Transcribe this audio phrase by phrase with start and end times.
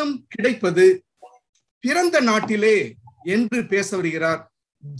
[0.00, 0.84] பெரிதும் கிடைப்பது
[1.84, 2.76] பிறந்த நாட்டிலே
[3.34, 4.40] என்று பேச வருகிறார்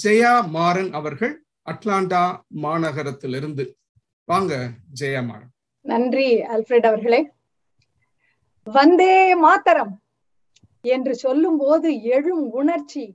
[0.05, 1.33] ஜெயா மாறன் அவர்கள்
[1.67, 2.23] அட்லாண்டா
[2.63, 3.65] மாநகரத்திலிருந்து.
[4.29, 4.53] வாங்க
[5.01, 5.51] ஜெயா மாறன்.
[5.85, 7.21] நன்றி அல்ஃபிரட் அவர்களே.
[8.67, 9.95] வந்தே மாத்தரம்
[10.85, 13.07] என்று சொல்லும் போது எழும் உணர்ச்சி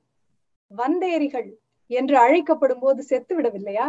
[0.72, 1.50] வந்தேரிகள்
[1.92, 3.88] என்று அழைக்கப்படும் போது செத்து விடவில்லையா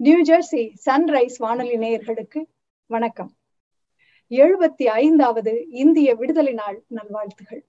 [0.00, 2.42] நியூ ஜெர்சி சன்ரைஸ் வானொலி நேயர்களுக்கு
[2.90, 3.34] வணக்கம்.
[4.30, 7.62] எழுபத்தி ஐந்தாவது இந்திய விடுதலை நாள் நல்வாழ்த்துகள்.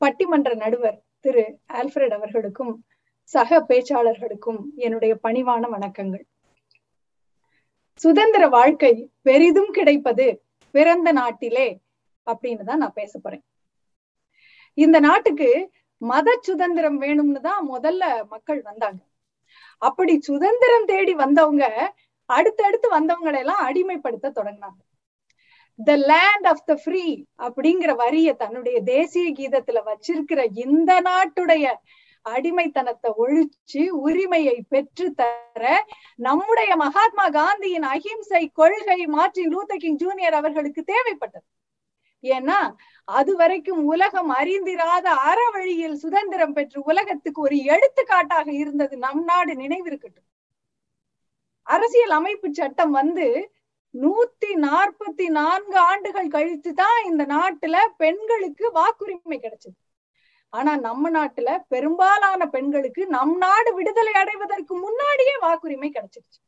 [0.00, 2.72] பட்டிமன்ற நடுவர் திரு ஆல்ஃபிரட் அவர்களுக்கும்
[3.22, 6.24] சக பேச்சாளர்களுக்கும் என்னுடைய பணிவான வணக்கங்கள்.
[8.02, 10.26] சுதந்திர வாழ்க்கை பெரிதும் கிடைப்பது
[10.70, 11.66] பிறந்த நாட்டிலே
[12.26, 13.44] அப்படின்னு தான் நான் பேச போறேன்.
[14.78, 15.50] இந்த நாட்டுக்கு
[15.98, 19.00] மத சுதந்திரம் வேணும்னு தான் முதல்ல மக்கள் வந்தாங்க.
[19.88, 21.66] அப்படி சுதந்திரம் தேடி வந்தவங்க
[22.30, 24.80] அடுத்தடுத்து வந்தவங்களை எல்லாம் அடிமைப்படுத்த தொடங்கினாங்க.
[25.78, 27.04] The land of the free
[27.38, 31.66] அப்படிங்கிற வரிய தன்னுடைய தேசிய கீதத்துல வச்சிருக்கிற இந்த நாட்டுடைய
[32.26, 35.64] அடிமைத்தனத்தை ஒழிச்சு உரிமையை பெற்று தர
[36.18, 41.46] நம்முடைய மகாத்மா காந்தியின் அஹிம்சை கொள்கை மார்டின் லூத்தர் கிங் ஜூனியர் அவர்களுக்கு தேவைப்பட்டது.
[42.24, 42.58] ஏன்னா
[43.08, 50.28] அது வரைக்கும் உலகம் அறிந்திராத அற வழியில் சுதந்திரம் பெற்று உலகத்துக்கு ஒரு எடுத்துக்காட்டாக இருந்தது நம் நாடு நினைவிருக்கட்டும்.
[51.66, 53.26] அரசியல் அமைப்பு சட்டம் வந்து
[54.02, 59.78] நூத்தி நாற்பத்தி நான்கு ஆண்டுகள் கழித்து தான் இந்த நாட்டுல பெண்களுக்கு வாக்குரிமை கிடைச்சது.
[60.48, 66.40] ஆனா நம்ம நாட்டுல பெரும்பாலான பெண்களுக்கு நம் நாடு விடுதலை அடைவதற்கு முன்னாடியே வாக்குரிமை கிடைச்சிருச்சு.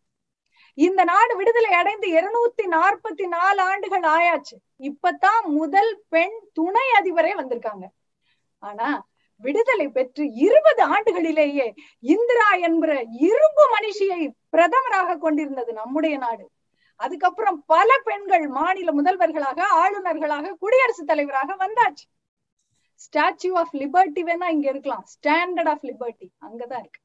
[0.75, 4.57] இந்த நாடு விடுதலை அடைந்து இருநூத்தி நாற்பத்தி நாலு ஆண்டுகள் ஆயாச்சு.
[4.79, 7.87] இப்பதான் முதல் பெண் துணை அதிபரே வந்திருக்காங்க.
[8.59, 14.21] ஆனா விடுதலை பெற்று இருபது ஆண்டுகளிலேயே இந்திரா என்கிற இரும்பு மனுஷியை
[14.57, 16.51] பிரதமராக கொண்டிருந்தது நம்முடைய நாடு.
[16.97, 22.07] அதுக்கப்புறம் பல பெண்கள் மாநில முதல்வர்களாக ஆளுநர்களாக குடியரசுத் தலைவராக வந்தாச்சு.
[23.01, 25.05] ஸ்டாச்சு ஆஃப் லிபர்ட்டி வேணா இங்க இருக்கலாம்.
[25.15, 27.01] ஸ்டாண்டர்ட் ஆஃப் லிபர்ட்டி அங்கதான் இருக்கு.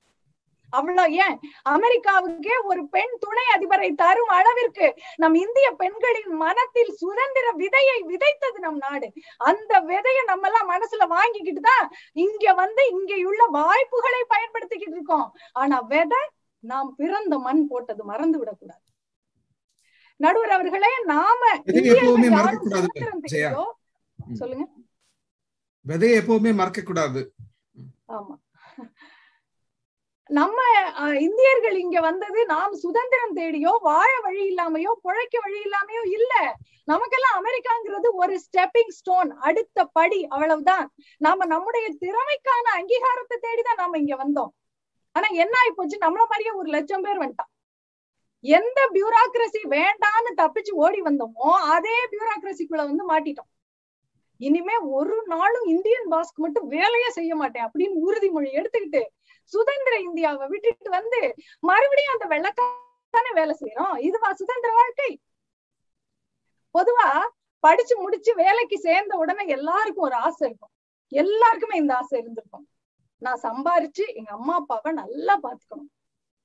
[0.70, 1.40] அவ்வளவு ஏன்?
[1.70, 8.78] அமெரிக்காவுக்கே ஒரு பெண் துணை அதிபரை தரும் அளவிற்கு நம் இந்திய பெண்களின் மனத்தில் சுதந்திர விதையை விதைத்தது நம்
[8.78, 9.14] நாடு.
[9.38, 15.28] அந்த விதையை நம்ம எல்லாம் மனசுல வாங்கிக்கிட்டு தான் இங்க வந்து இங்கேயுள்ள வாய்ப்புகளை பயன்படுத்திக்கிட்டு இருக்கோம்.
[15.54, 16.22] ஆனா விதை
[16.64, 18.84] நாம் பிறந்த மண் போட்டது மறந்து விடக்கூடாது
[20.24, 21.42] நடுவர் அவர்களே நாம
[21.92, 22.88] எப்பவுமே மறக்க கூடாது
[24.40, 24.66] சொல்லுங்க.
[25.86, 27.22] விதையை எப்பவுமே மறக்க கூடாது
[28.18, 28.36] ஆமா.
[30.30, 30.58] நம்ம
[31.20, 36.34] இந்தியர்கள் இங்க வந்தது நாம் சுதந்திரம் தேடியோ வாழ வழி இல்லாமையோ பிழைக்க வழி இல்லாமையோ இல்ல.
[36.86, 40.86] நமக்கெல்லாம் அமெரிக்காங்கிறது ஒரு ஸ்டெப்பிங் ஸ்டோன் அடுத்த படி அவ்வளவுதான்.
[41.22, 44.52] நாம நம்முடைய திறமைக்கான அங்கீகாரத்தை தேடிதான் நாம இங்க வந்தோம்.
[45.16, 46.04] ஆனா என்ன ஆயி போச்சு?
[46.06, 47.51] நம்மள மாதிரியே ஒரு லட்சம் பேர் வந்துட்டான்.
[48.44, 53.50] எந்த பியூராக்ரசி வேண்டான்னு தப்பிச்சு ஓடி வந்தோமோ அதே பியூராக்ரசிக்குள்ள வந்து மாட்டிட்டோம்.
[54.38, 59.02] இனிமே ஒரு நாளும் இந்தியன் பாஸ்க்கு மட்டும் வேலையே செய்ய மாட்டேன் அப்படின்னு உறுதிமொழி எடுத்துக்கிட்டு
[59.54, 61.20] சுதந்திர இந்தியாவை விட்டுட்டு வந்து
[61.60, 65.12] மறுபடியும் அந்த வெள்ளக்கான வேலை செய்யறோம் இதுவா சுதந்திர வாழ்க்கை?
[66.76, 67.08] பொதுவா
[67.60, 70.74] படிச்சு முடிச்சு வேலைக்கு சேர்ந்த உடனே எல்லாருக்கும் ஒரு ஆசை இருக்கும்.
[71.08, 72.68] எல்லாருக்குமே இந்த ஆசை இருந்திருக்கும்.
[73.18, 75.92] நான் சம்பாரிச்சு எங்க அம்மா அப்பாவை நல்லா பாத்துக்கணும்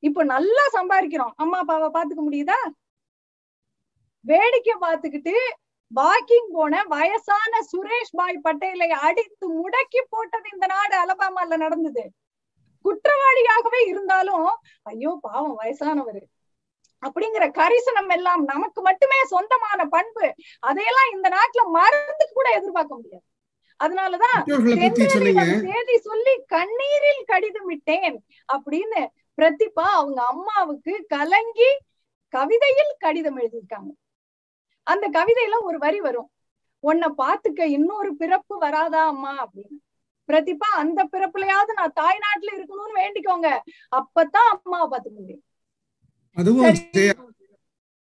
[0.02, 1.32] இப்ப நல்லா சம்பாதிக்கிறோம்.
[1.36, 2.58] அம்மா அப்பாவை பாத்துக்க முடியுதா?
[4.24, 5.34] வேடிக்கை பார்த்துக்கிட்டு
[5.90, 12.04] வாக்கிங் போன வயசான சுரேஷ் பாய் பட்டேலை அடித்து முடக்கி போட்டது இந்த நாடு அலபாமால நடந்தது.
[12.84, 14.48] குற்றவாளியாகவே இருந்தாலும்
[14.82, 16.22] ஐயோ பாவம் வயசானவரு.
[17.02, 20.26] அப்படிங்கிற கரிசனம் எல்லாம் நமக்கு மட்டுமே சொந்தமான பண்பு.
[20.68, 23.26] அதையெல்லாம் இந்த நாட்டுல மருந்து கூட எதிர்பார்க்க முடியாது.
[23.80, 24.38] அதனாலதான்
[25.64, 28.16] தேதி சொல்லி கண்ணீரில் கடிதம் விட்டேன்
[28.48, 29.00] அப்படின்னு
[29.36, 31.70] பிரதிபா அவங்க அம்மாவுக்கு கலங்கி
[32.28, 33.90] கவிதையில் கடிதம் எழுதியிருக்காங்க.
[34.82, 36.30] அந்த கவிதையில ஒரு வரி வரும்.
[36.80, 39.48] உன்னை பாத்துக்க இன்னொரு பிறப்பு வராதா அம்மா?
[39.48, 39.76] அப்படின்னு.
[40.28, 43.58] பிரதிபா அந்த பிறப்புலயாவது நான் தாய்நாட்டுல இருக்கணும்னு வேண்டிக்கோங்க.
[43.96, 45.42] அப்பதான் அம்மாவை பாத்துக்க முடியும்.
[46.34, 46.74] அதுவும்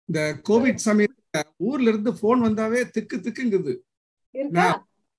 [0.05, 3.77] இந்த கோவிட் சமயத்துல ஊர்ல இருந்து போன் வந்தாவே திக்கு திக்குங்குது.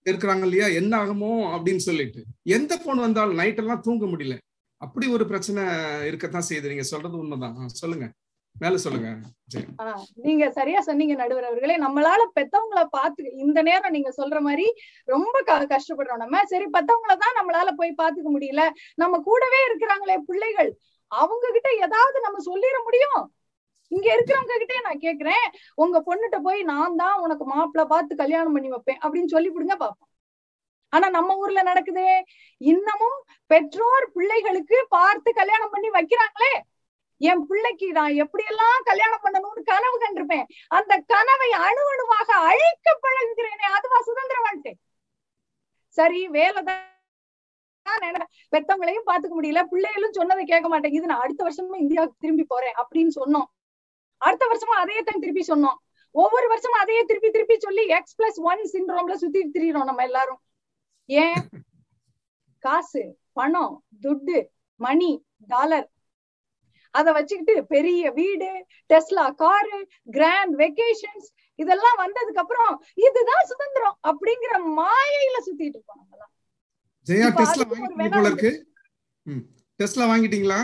[0.05, 0.67] இருக்கிறாங்க இல்லையா?
[0.67, 2.25] என்ன ஆகுமோ அப்படின்னு சொல்லிட்டு.
[2.43, 4.39] எந்த போன் வந்தாலும் நைட் எல்லாம் தூங்க முடியல.
[4.85, 5.63] அப்படி ஒரு பிரச்சனை
[6.09, 6.73] இருக்கத்தான் செய்யுது.
[6.73, 7.79] நீங்க சொல்றது உண்மைதான்.
[7.83, 8.07] சொல்லுங்க.
[8.57, 9.09] மேல சொல்லுங்க
[10.27, 11.77] நீங்க சரியா சொன்னீங்க நடுவர் அவர்களே.
[11.85, 14.67] நம்மளால பெத்தவங்களை பாத்து இந்த நேரம் நீங்க சொல்ற மாதிரி
[15.13, 15.37] ரொம்ப
[15.73, 16.41] கஷ்டப்படுறோம் நம்ம.
[16.53, 18.65] சரி பெத்தவங்கள தான் நம்மளால போய் பாத்துக்க முடியல.
[19.03, 20.71] நம்ம கூடவே இருக்கிறாங்களே பிள்ளைகள்.
[21.11, 23.23] அவங்க கிட்ட ஏதாவது நம்ம சொல்லிட முடியும்.
[23.97, 25.47] இங்க இருக்கிறவங்க கிட்டே நான் கேக்குறேன்.
[25.83, 30.10] உங்க பொண்ணுகிட்ட போய் நான் தான் உனக்கு மாப்பிள்ள பார்த்து கல்யாணம் பண்ணி வைப்பேன் அப்படின்னு சொல்லி கொடுங்க பாப்போம்.
[30.91, 32.23] ஆனா நம்ம ஊர்ல நடக்குதே.
[32.57, 36.61] இன்னமும் பெற்றோர் பிள்ளைகளுக்கு பார்த்து கல்யாணம் பண்ணி வைக்கிறாங்களே.
[37.19, 40.45] என் பிள்ளைக்கு நான் எப்படியெல்லாம் கல்யாணம் பண்ணணும்னு கனவு கண்டிருப்பேன்.
[40.69, 43.67] அந்த கனவை அணு அணுவாக அழிக்க பழகுகிறேனே.
[43.77, 43.99] அதுவா
[45.89, 46.89] சரி வேலைதான்
[48.51, 49.63] பெத்தவங்களையும் பாத்துக்க முடியல.
[49.63, 53.49] பிள்ளைகளும் சொன்னதை கேட்க மாட்டேங்குது நான் அடுத்த வருஷமும் இந்தியாவுக்கு திரும்பி போறேன் அப்படின்னு சொன்னோம்.
[54.17, 55.77] அடுத்த வருஷமும் அதையே தான் திருப்பி சொன்னோம்.
[56.11, 60.41] ஒவ்வொரு வருஷமும் அதையே திருப்பி திருப்பி சொல்லி எக்ஸ் பிளஸ் ஒன் சின்ரோம்ல சுத்தி திரியிறோம் நம்ம எல்லாரும்.
[61.11, 61.43] ஏன்?
[62.65, 63.03] காசு
[63.35, 64.39] பணம் துட்டு
[64.81, 65.11] மணி
[65.49, 65.89] டாலர்
[66.95, 68.49] அத வச்சுக்கிட்டு பெரிய வீடு
[68.91, 69.79] டெஸ்லா காரு
[70.17, 71.29] கிராண்ட் வெக்கேஷன்ஸ்
[71.59, 72.73] இதெல்லாம் வந்ததுக்கு அப்புறம்
[73.05, 76.33] இதுதான் சுதந்திரம் அப்படிங்கிற மாயையில சுத்திட்டு இருக்கோம் நம்மலாம்.
[77.07, 77.67] ஜெயா டெஸ்லா
[79.27, 79.45] ம்.
[79.81, 80.61] டெஸ்லா வாங்கிட்டீங்களா?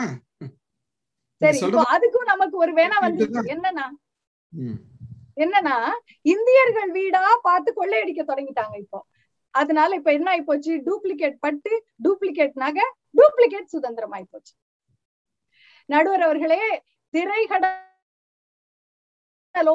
[1.41, 3.87] சரி இப்போ அதுக்கும் நமக்கு ஒரு வேணா வந்துருச்சு என்னன்னா.
[5.37, 5.77] என்னன்னா
[6.27, 8.99] இந்தியர்கள் வீடா பார்த்து கொள்ளையடிக்க தொடங்கிட்டாங்க இப்போ.
[9.61, 10.73] அதனால இப்ப என்ன ஆயிப்போச்சு?
[10.87, 11.73] டூப்ளிகேட் பட்டு
[12.05, 12.87] டூப்ளிகேட் நகை
[13.19, 14.55] டூப்ளிகேட் சுதந்திரம் ஆயிப்போச்சு
[15.89, 16.63] நடுவர் அவர்களே
[17.15, 17.85] திரைகடல்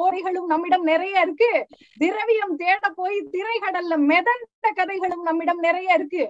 [0.00, 1.50] ஓரிகளும் நம்மிடம் நிறைய இருக்கு.
[1.98, 6.24] திரவியம் தேட போய் திரைகடல்ல மிதந்த கதைகளும் நம்மிடம் நிறைய இருக்கு.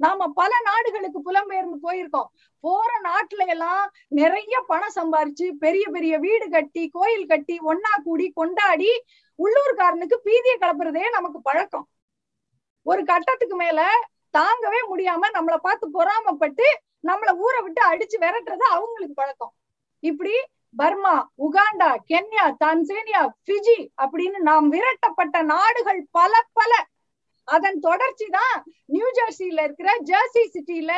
[0.00, 2.28] நாம பல நாடுகளுக்கு புலம்பெயர்ந்து போயிருக்கோம்.
[2.64, 3.82] போற நாட்டுல எல்லாம்
[4.20, 8.92] நிறைய பணம் சம்பாரிச்சு பெரிய பெரிய வீடு கட்டி கோயில் கட்டி ஒன்னா கூடி கொண்டாடி
[9.38, 11.86] உள்ளூர்காரனுக்கு பீதியை கலப்புறதே நமக்கு பழக்கம்.
[12.86, 13.80] ஒரு கட்டத்துக்கு மேல
[14.38, 16.66] தாங்கவே முடியாம நம்மள பார்த்து பொறாமப்பட்டு
[17.08, 19.54] நம்மள ஊரை விட்டு அடிச்சு விரட்டுறது அவங்களுக்கு பழக்கம்.
[20.02, 20.34] இப்படி
[20.76, 21.14] Burma
[21.46, 26.72] Uganda Kenya Tanzania Fiji அப்படின்னு நாம் விரட்டப்பட்ட நாடுகள் பல பல.
[27.48, 28.56] அதன் தொடர்ச்சி தான்
[28.86, 30.92] நியூ ஜெர்சியில இருக்கிற ஜெர்சி சிட்டியில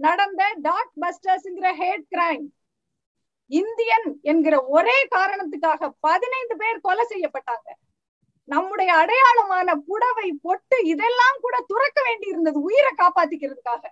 [0.00, 2.46] நடந்த டாட் பஸ்டர்ஸ்ங்கிற ஹேட் கிரைம்.
[3.50, 7.68] இந்தியன் என்கிற ஒரே காரணத்துக்காக பதினைந்து பேர் கொலை செய்யப்பட்டாங்க.
[8.52, 13.82] நம்முடைய அடையாளமான புடவை பொட்டு இதெல்லாம் கூட துறக்க வேண்டி இருந்தது உயிரை காப்பாத்திக்கிறதுக்காக.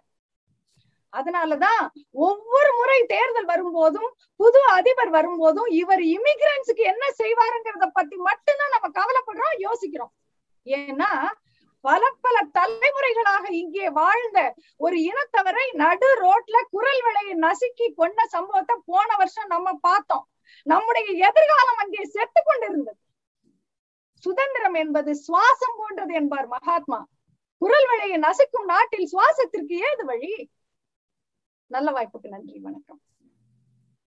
[1.13, 1.83] அதனாலதான்
[2.27, 4.11] ஒவ்வொரு முறை தேர்தல் வரும்போதும்
[4.41, 10.13] புது அதிபர் வரும்போதும் இவர் இமிகிரன்ஸுக்கு என்ன செய்வாருங்கிறத பத்தி மட்டும்தான் நம்ம கவலைப்படுறோம் யோசிக்கிறோம்.
[10.67, 11.11] ஏன்னா
[11.85, 14.39] பல பல தலைமுறைகளாக இங்கே வாழ்ந்த
[14.85, 20.25] ஒரு இனத்தவரை நடு ரோட்ல குரல் விலையை நசுக்கி கொண்ட சம்பவத்தை போன வருஷம் நம்ம பார்த்தோம்.
[20.67, 22.98] நம்முடைய எதிர்காலம் அங்கே செத்து கொண்டிருந்தது.
[24.29, 27.07] சுதந்திரம் என்பது சுவாசம் போன்றது என்பார் மகாத்மா.
[27.59, 30.51] குரல் வழியை நசுக்கும் நாட்டில் சுவாசத்திற்கு ஏது வழி?
[31.67, 33.01] நல்ல வாய்ப்புக்கு நன்றி வணக்கம்.